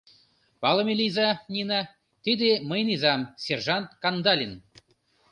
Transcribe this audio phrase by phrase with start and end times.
[0.61, 1.81] —Палыме лийза, Нина:
[2.23, 4.53] тиде мыйын изам, сержант Кандалин.